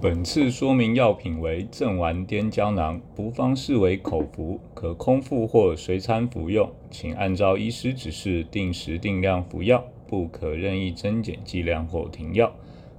[0.00, 12.54] 本次说明药品为正丸颠胶囊，不方视为口服，可空腹或随餐服用，请按照医师指示定时定量服药，不可任意增减剂量或停药。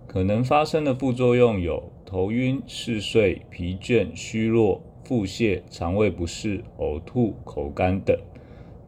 [0.08, 8.14] 可能发生的副作用有头晕、嗜睡、疲倦、虚弱、腹泻、肠胃不适、呕吐、口干等。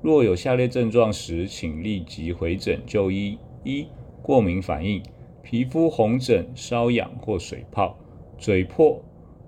[0.02, 3.88] 若有下列症状时，请立即回诊就医：一、
[4.22, 5.02] 过敏反应，
[5.42, 7.98] 皮肤红疹、瘙痒或水泡。
[8.38, 9.00] 嘴破、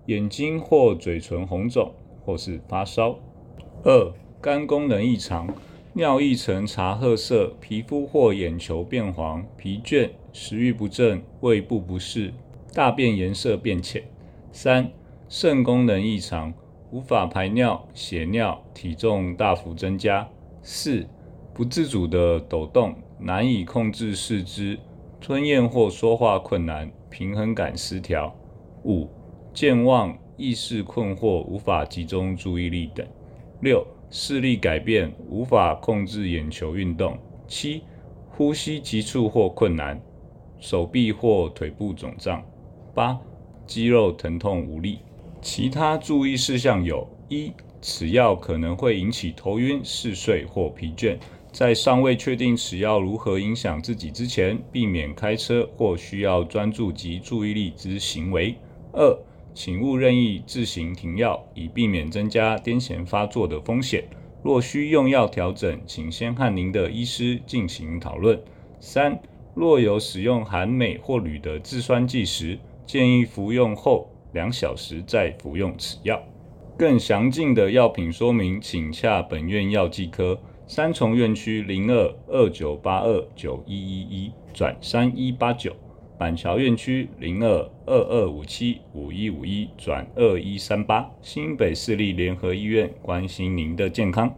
[0.05, 1.91] 眼睛或嘴唇红肿，
[2.23, 3.17] 或是发烧。
[3.83, 5.47] 二、肝功能异常，
[5.93, 12.31] 尿液呈茶褐色，皮肤或眼球变黄，疲倦，食欲不振，胃部不适，
[12.71, 14.03] 大便颜色变浅。
[14.51, 14.91] 三、
[15.27, 16.53] 肾功能异常，
[16.91, 20.29] 无法排尿、血尿，体重大幅增加。
[20.61, 21.07] 四、
[21.51, 24.77] 不自主的抖动，难以控制四肢，
[25.23, 28.35] 吞咽或说话困难，平衡感失调。
[28.83, 29.07] 五、
[29.53, 33.05] 健忘、意识困惑、无法集中注意力等；
[33.61, 37.13] 六、视力改变、无法控制眼球运动；
[37.47, 37.83] 七、
[38.31, 39.97] 呼吸急促或困难，
[40.59, 42.41] 手臂或腿部肿胀；
[42.93, 43.17] 八、
[43.65, 44.99] 肌肉疼痛无力。
[45.41, 51.17] 其他注意事项有：一、此药可能会引起头晕、嗜睡或疲倦，
[51.53, 58.55] 在尚未确定此药如何影响自己之前，避免开车或需要专注及注意力之行为。
[58.91, 59.15] 二，
[59.53, 64.03] 请勿任意自行停药，以避免增加癫痫发作的风险。
[64.41, 68.41] 若需用药调整，请先和您的医师进行讨论。
[68.79, 69.21] 三，
[69.53, 72.57] 若有使用含镁或铝的制酸剂时，
[72.87, 76.19] 建议服用后两小时再服用此药。
[76.75, 80.39] 更详尽的药品说明，请洽本院药剂科
[80.75, 85.71] 三重院区零二二九八二九一一一转三一八九。
[86.17, 94.31] 板桥院区零二二二五七五一五一转二一三八，新北市立联合医院关心您的健康。